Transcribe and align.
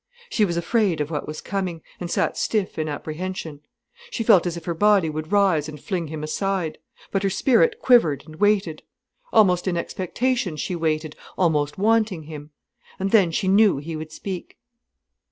She 0.31 0.45
was 0.45 0.57
afraid 0.57 0.99
of 0.99 1.11
what 1.11 1.27
was 1.27 1.41
coming, 1.41 1.83
and 1.99 2.09
sat 2.09 2.35
stiff 2.35 2.79
in 2.79 2.89
apprehension. 2.89 3.59
She 4.09 4.23
felt 4.23 4.47
as 4.47 4.57
if 4.57 4.65
her 4.65 4.73
body 4.73 5.11
would 5.11 5.31
rise 5.31 5.69
and 5.69 5.79
fling 5.79 6.07
him 6.07 6.23
aside. 6.23 6.79
But 7.11 7.21
her 7.21 7.29
spirit 7.29 7.77
quivered 7.79 8.23
and 8.25 8.37
waited. 8.37 8.81
Almost 9.31 9.67
in 9.67 9.77
expectation 9.77 10.57
she 10.57 10.75
waited, 10.75 11.15
almost 11.37 11.77
wanting 11.77 12.23
him. 12.23 12.49
And 12.97 13.11
then 13.11 13.29
she 13.29 13.47
knew 13.47 13.77
he 13.77 13.95
would 13.95 14.11
speak. 14.11 14.57